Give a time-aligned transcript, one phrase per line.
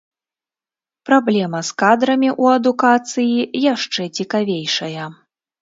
[1.09, 5.03] Праблема з кадрамі ў адукацыі яшчэ цікавейшая.